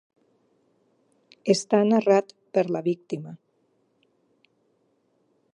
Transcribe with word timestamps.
Està 1.55 1.83
narrat 1.91 2.35
per 2.57 2.65
la 2.77 2.83
víctima. 2.91 3.37